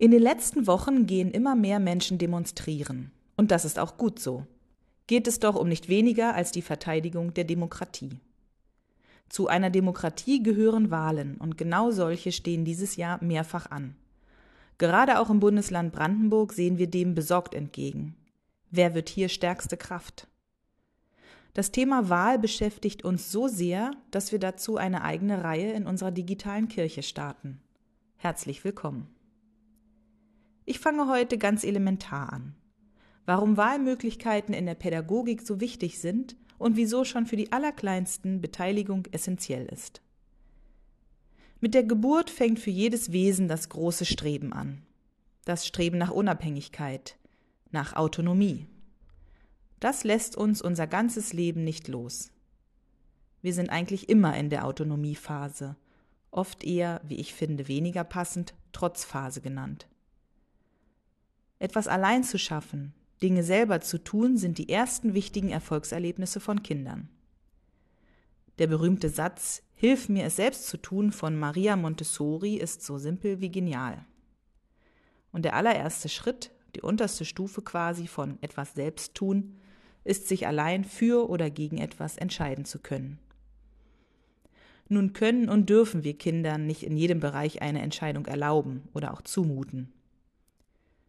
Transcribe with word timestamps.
In 0.00 0.12
den 0.12 0.22
letzten 0.22 0.68
Wochen 0.68 1.06
gehen 1.06 1.32
immer 1.32 1.56
mehr 1.56 1.80
Menschen 1.80 2.18
demonstrieren. 2.18 3.10
Und 3.36 3.50
das 3.50 3.64
ist 3.64 3.80
auch 3.80 3.96
gut 3.96 4.20
so. 4.20 4.46
Geht 5.08 5.26
es 5.26 5.40
doch 5.40 5.56
um 5.56 5.68
nicht 5.68 5.88
weniger 5.88 6.36
als 6.36 6.52
die 6.52 6.62
Verteidigung 6.62 7.34
der 7.34 7.42
Demokratie. 7.42 8.20
Zu 9.28 9.48
einer 9.48 9.70
Demokratie 9.70 10.40
gehören 10.40 10.92
Wahlen 10.92 11.36
und 11.38 11.58
genau 11.58 11.90
solche 11.90 12.30
stehen 12.30 12.64
dieses 12.64 12.94
Jahr 12.94 13.22
mehrfach 13.24 13.72
an. 13.72 13.96
Gerade 14.78 15.18
auch 15.18 15.30
im 15.30 15.40
Bundesland 15.40 15.92
Brandenburg 15.92 16.52
sehen 16.52 16.78
wir 16.78 16.86
dem 16.86 17.16
besorgt 17.16 17.52
entgegen. 17.52 18.14
Wer 18.70 18.94
wird 18.94 19.08
hier 19.08 19.28
stärkste 19.28 19.76
Kraft? 19.76 20.28
Das 21.54 21.72
Thema 21.72 22.08
Wahl 22.08 22.38
beschäftigt 22.38 23.04
uns 23.04 23.32
so 23.32 23.48
sehr, 23.48 23.90
dass 24.12 24.30
wir 24.30 24.38
dazu 24.38 24.76
eine 24.76 25.02
eigene 25.02 25.42
Reihe 25.42 25.72
in 25.72 25.88
unserer 25.88 26.12
digitalen 26.12 26.68
Kirche 26.68 27.02
starten. 27.02 27.60
Herzlich 28.16 28.62
willkommen. 28.62 29.08
Ich 30.68 30.80
fange 30.80 31.08
heute 31.08 31.38
ganz 31.38 31.64
elementar 31.64 32.30
an. 32.30 32.54
Warum 33.24 33.56
Wahlmöglichkeiten 33.56 34.52
in 34.52 34.66
der 34.66 34.74
Pädagogik 34.74 35.40
so 35.40 35.62
wichtig 35.62 35.98
sind 35.98 36.36
und 36.58 36.76
wieso 36.76 37.06
schon 37.06 37.24
für 37.24 37.36
die 37.36 37.52
Allerkleinsten 37.52 38.42
Beteiligung 38.42 39.06
essentiell 39.10 39.64
ist. 39.64 40.02
Mit 41.62 41.72
der 41.72 41.84
Geburt 41.84 42.28
fängt 42.28 42.58
für 42.58 42.68
jedes 42.68 43.12
Wesen 43.12 43.48
das 43.48 43.70
große 43.70 44.04
Streben 44.04 44.52
an. 44.52 44.82
Das 45.46 45.66
Streben 45.66 45.96
nach 45.96 46.10
Unabhängigkeit, 46.10 47.16
nach 47.70 47.96
Autonomie. 47.96 48.66
Das 49.80 50.04
lässt 50.04 50.36
uns 50.36 50.60
unser 50.60 50.86
ganzes 50.86 51.32
Leben 51.32 51.64
nicht 51.64 51.88
los. 51.88 52.30
Wir 53.40 53.54
sind 53.54 53.70
eigentlich 53.70 54.10
immer 54.10 54.36
in 54.36 54.50
der 54.50 54.66
Autonomiephase, 54.66 55.76
oft 56.30 56.62
eher, 56.62 57.00
wie 57.04 57.16
ich 57.16 57.32
finde, 57.32 57.68
weniger 57.68 58.04
passend, 58.04 58.52
Trotzphase 58.72 59.40
genannt. 59.40 59.88
Etwas 61.58 61.88
allein 61.88 62.24
zu 62.24 62.38
schaffen, 62.38 62.94
Dinge 63.22 63.42
selber 63.42 63.80
zu 63.80 63.98
tun, 63.98 64.36
sind 64.36 64.58
die 64.58 64.68
ersten 64.68 65.14
wichtigen 65.14 65.50
Erfolgserlebnisse 65.50 66.40
von 66.40 66.62
Kindern. 66.62 67.08
Der 68.58 68.66
berühmte 68.66 69.08
Satz 69.08 69.62
Hilf 69.80 70.08
mir 70.08 70.24
es 70.24 70.34
selbst 70.34 70.66
zu 70.66 70.76
tun 70.76 71.12
von 71.12 71.38
Maria 71.38 71.76
Montessori 71.76 72.56
ist 72.56 72.82
so 72.82 72.98
simpel 72.98 73.40
wie 73.40 73.48
genial. 73.48 74.04
Und 75.30 75.44
der 75.44 75.54
allererste 75.54 76.08
Schritt, 76.08 76.50
die 76.74 76.80
unterste 76.80 77.24
Stufe 77.24 77.62
quasi 77.62 78.08
von 78.08 78.38
etwas 78.40 78.74
selbst 78.74 79.14
tun, 79.14 79.56
ist 80.02 80.26
sich 80.26 80.48
allein 80.48 80.84
für 80.84 81.30
oder 81.30 81.48
gegen 81.48 81.78
etwas 81.78 82.16
entscheiden 82.16 82.64
zu 82.64 82.80
können. 82.80 83.20
Nun 84.88 85.12
können 85.12 85.48
und 85.48 85.70
dürfen 85.70 86.02
wir 86.02 86.18
Kindern 86.18 86.66
nicht 86.66 86.82
in 86.82 86.96
jedem 86.96 87.20
Bereich 87.20 87.62
eine 87.62 87.80
Entscheidung 87.80 88.26
erlauben 88.26 88.82
oder 88.94 89.14
auch 89.14 89.22
zumuten. 89.22 89.92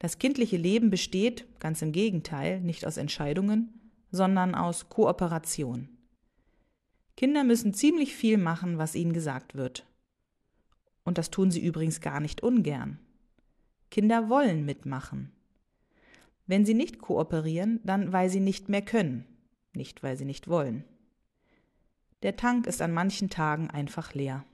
Das 0.00 0.18
kindliche 0.18 0.56
Leben 0.56 0.88
besteht, 0.90 1.46
ganz 1.60 1.82
im 1.82 1.92
Gegenteil, 1.92 2.60
nicht 2.62 2.86
aus 2.86 2.96
Entscheidungen, 2.96 3.78
sondern 4.10 4.54
aus 4.54 4.88
Kooperation. 4.88 5.90
Kinder 7.16 7.44
müssen 7.44 7.74
ziemlich 7.74 8.16
viel 8.16 8.38
machen, 8.38 8.78
was 8.78 8.94
ihnen 8.94 9.12
gesagt 9.12 9.54
wird. 9.54 9.86
Und 11.04 11.18
das 11.18 11.30
tun 11.30 11.50
sie 11.50 11.60
übrigens 11.60 12.00
gar 12.00 12.18
nicht 12.18 12.42
ungern. 12.42 12.98
Kinder 13.90 14.30
wollen 14.30 14.64
mitmachen. 14.64 15.32
Wenn 16.46 16.64
sie 16.64 16.74
nicht 16.74 16.98
kooperieren, 16.98 17.80
dann 17.84 18.10
weil 18.12 18.30
sie 18.30 18.40
nicht 18.40 18.70
mehr 18.70 18.82
können, 18.82 19.26
nicht 19.74 20.02
weil 20.02 20.16
sie 20.16 20.24
nicht 20.24 20.48
wollen. 20.48 20.82
Der 22.22 22.36
Tank 22.36 22.66
ist 22.66 22.80
an 22.80 22.92
manchen 22.92 23.28
Tagen 23.28 23.68
einfach 23.68 24.14
leer. 24.14 24.44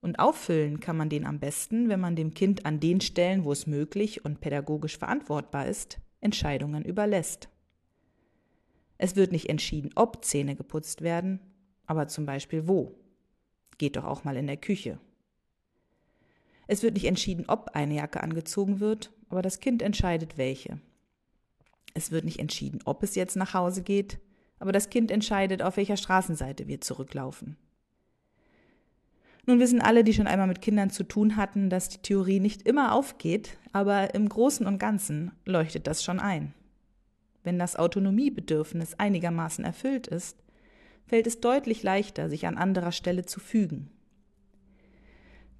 Und 0.00 0.18
auffüllen 0.18 0.80
kann 0.80 0.96
man 0.96 1.08
den 1.08 1.26
am 1.26 1.40
besten, 1.40 1.88
wenn 1.88 2.00
man 2.00 2.16
dem 2.16 2.34
Kind 2.34 2.64
an 2.66 2.80
den 2.80 3.00
Stellen, 3.00 3.44
wo 3.44 3.52
es 3.52 3.66
möglich 3.66 4.24
und 4.24 4.40
pädagogisch 4.40 4.98
verantwortbar 4.98 5.66
ist, 5.66 5.98
Entscheidungen 6.20 6.84
überlässt. 6.84 7.48
Es 8.98 9.16
wird 9.16 9.32
nicht 9.32 9.48
entschieden, 9.48 9.90
ob 9.94 10.24
Zähne 10.24 10.56
geputzt 10.56 11.02
werden, 11.02 11.40
aber 11.86 12.08
zum 12.08 12.26
Beispiel 12.26 12.66
wo. 12.66 12.98
Geht 13.78 13.96
doch 13.96 14.04
auch 14.04 14.24
mal 14.24 14.36
in 14.36 14.46
der 14.46 14.56
Küche. 14.56 14.98
Es 16.66 16.82
wird 16.82 16.94
nicht 16.94 17.04
entschieden, 17.04 17.44
ob 17.48 17.70
eine 17.74 17.94
Jacke 17.94 18.22
angezogen 18.22 18.80
wird, 18.80 19.12
aber 19.28 19.42
das 19.42 19.60
Kind 19.60 19.82
entscheidet 19.82 20.36
welche. 20.36 20.80
Es 21.94 22.10
wird 22.10 22.24
nicht 22.24 22.40
entschieden, 22.40 22.80
ob 22.84 23.02
es 23.02 23.14
jetzt 23.14 23.36
nach 23.36 23.54
Hause 23.54 23.82
geht, 23.82 24.18
aber 24.58 24.72
das 24.72 24.90
Kind 24.90 25.10
entscheidet, 25.10 25.62
auf 25.62 25.76
welcher 25.76 25.96
Straßenseite 25.96 26.66
wir 26.66 26.80
zurücklaufen. 26.80 27.56
Nun 29.46 29.60
wissen 29.60 29.80
alle, 29.80 30.02
die 30.02 30.12
schon 30.12 30.26
einmal 30.26 30.48
mit 30.48 30.60
Kindern 30.60 30.90
zu 30.90 31.04
tun 31.04 31.36
hatten, 31.36 31.70
dass 31.70 31.88
die 31.88 32.02
Theorie 32.02 32.40
nicht 32.40 32.62
immer 32.62 32.92
aufgeht, 32.92 33.56
aber 33.72 34.14
im 34.14 34.28
Großen 34.28 34.66
und 34.66 34.78
Ganzen 34.78 35.30
leuchtet 35.44 35.86
das 35.86 36.02
schon 36.02 36.18
ein. 36.18 36.52
Wenn 37.44 37.58
das 37.60 37.76
Autonomiebedürfnis 37.76 38.94
einigermaßen 38.94 39.64
erfüllt 39.64 40.08
ist, 40.08 40.42
fällt 41.06 41.28
es 41.28 41.40
deutlich 41.40 41.84
leichter, 41.84 42.28
sich 42.28 42.46
an 42.48 42.56
anderer 42.56 42.90
Stelle 42.90 43.24
zu 43.24 43.38
fügen. 43.38 43.90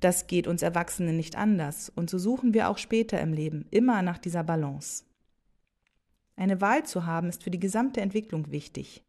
Das 0.00 0.26
geht 0.26 0.48
uns 0.48 0.62
Erwachsenen 0.62 1.16
nicht 1.16 1.36
anders, 1.36 1.90
und 1.94 2.10
so 2.10 2.18
suchen 2.18 2.54
wir 2.54 2.68
auch 2.68 2.78
später 2.78 3.20
im 3.20 3.32
Leben 3.32 3.66
immer 3.70 4.02
nach 4.02 4.18
dieser 4.18 4.42
Balance. 4.42 5.04
Eine 6.34 6.60
Wahl 6.60 6.84
zu 6.84 7.06
haben 7.06 7.28
ist 7.28 7.44
für 7.44 7.50
die 7.50 7.60
gesamte 7.60 8.00
Entwicklung 8.00 8.50
wichtig. 8.50 9.04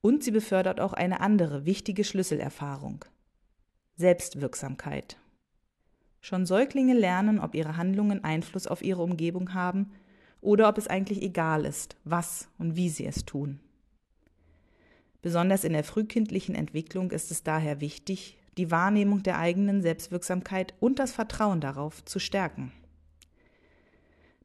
Und 0.00 0.24
sie 0.24 0.30
befördert 0.30 0.80
auch 0.80 0.94
eine 0.94 1.20
andere 1.20 1.66
wichtige 1.66 2.02
Schlüsselerfahrung, 2.02 3.04
Selbstwirksamkeit. 3.98 5.16
Schon 6.20 6.46
Säuglinge 6.46 6.94
lernen, 6.94 7.40
ob 7.40 7.56
ihre 7.56 7.76
Handlungen 7.76 8.22
Einfluss 8.22 8.68
auf 8.68 8.80
ihre 8.80 9.02
Umgebung 9.02 9.54
haben 9.54 9.90
oder 10.40 10.68
ob 10.68 10.78
es 10.78 10.86
eigentlich 10.86 11.20
egal 11.20 11.64
ist, 11.64 11.96
was 12.04 12.48
und 12.58 12.76
wie 12.76 12.90
sie 12.90 13.06
es 13.06 13.24
tun. 13.24 13.58
Besonders 15.20 15.64
in 15.64 15.72
der 15.72 15.82
frühkindlichen 15.82 16.54
Entwicklung 16.54 17.10
ist 17.10 17.32
es 17.32 17.42
daher 17.42 17.80
wichtig, 17.80 18.38
die 18.56 18.70
Wahrnehmung 18.70 19.24
der 19.24 19.36
eigenen 19.36 19.82
Selbstwirksamkeit 19.82 20.74
und 20.78 21.00
das 21.00 21.10
Vertrauen 21.10 21.60
darauf 21.60 22.04
zu 22.04 22.20
stärken. 22.20 22.70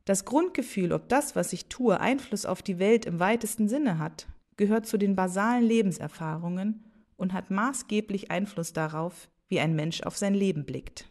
Das 0.03 0.25
Grundgefühl, 0.25 0.91
ob 0.91 1.09
das, 1.09 1.35
was 1.35 1.53
ich 1.53 1.67
tue, 1.67 1.99
Einfluss 1.99 2.47
auf 2.47 2.63
die 2.63 2.79
Welt 2.79 3.05
im 3.05 3.19
weitesten 3.19 3.69
Sinne 3.69 3.99
hat, 3.99 4.25
gehört 4.57 4.87
zu 4.87 4.97
den 4.97 5.15
basalen 5.15 5.63
Lebenserfahrungen 5.63 6.83
und 7.17 7.33
hat 7.33 7.51
maßgeblich 7.51 8.31
Einfluss 8.31 8.73
darauf, 8.73 9.29
wie 9.49 9.59
ein 9.59 9.75
Mensch 9.75 10.01
auf 10.01 10.17
sein 10.17 10.33
Leben 10.33 10.65
blickt. 10.65 11.09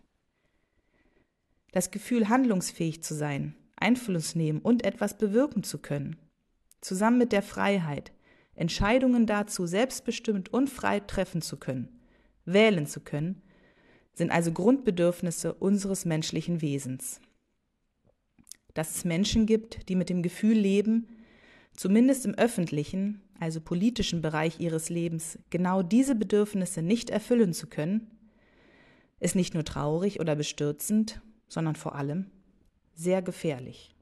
Das 1.72 1.90
Gefühl, 1.90 2.28
handlungsfähig 2.28 3.02
zu 3.02 3.14
sein, 3.14 3.56
Einfluss 3.76 4.34
nehmen 4.34 4.60
und 4.60 4.84
etwas 4.84 5.18
bewirken 5.18 5.62
zu 5.62 5.78
können, 5.78 6.16
zusammen 6.80 7.18
mit 7.18 7.32
der 7.32 7.42
Freiheit, 7.42 8.12
Entscheidungen 8.54 9.26
dazu 9.26 9.66
selbstbestimmt 9.66 10.52
und 10.52 10.68
frei 10.68 11.00
treffen 11.00 11.40
zu 11.40 11.56
können, 11.56 12.00
wählen 12.44 12.86
zu 12.86 13.00
können, 13.00 13.42
sind 14.14 14.30
also 14.30 14.52
Grundbedürfnisse 14.52 15.54
unseres 15.54 16.04
menschlichen 16.04 16.60
Wesens. 16.60 17.20
Dass 18.74 18.96
es 18.96 19.04
Menschen 19.04 19.46
gibt, 19.46 19.88
die 19.88 19.96
mit 19.96 20.10
dem 20.10 20.22
Gefühl 20.22 20.56
leben, 20.56 21.08
zumindest 21.74 22.26
im 22.26 22.34
öffentlichen, 22.34 23.22
also 23.40 23.60
politischen 23.60 24.20
Bereich 24.20 24.60
ihres 24.60 24.90
Lebens, 24.90 25.38
genau 25.50 25.82
diese 25.82 26.14
Bedürfnisse 26.14 26.82
nicht 26.82 27.10
erfüllen 27.10 27.54
zu 27.54 27.66
können, 27.66 28.10
ist 29.22 29.36
nicht 29.36 29.54
nur 29.54 29.64
traurig 29.64 30.18
oder 30.18 30.34
bestürzend, 30.34 31.20
sondern 31.46 31.76
vor 31.76 31.94
allem 31.94 32.26
sehr 32.94 33.22
gefährlich. 33.22 33.94